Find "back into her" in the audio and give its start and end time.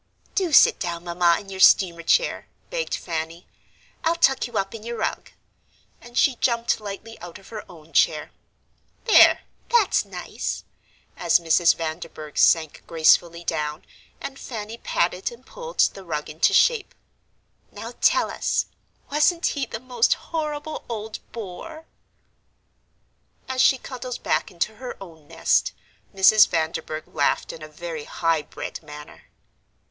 24.23-24.97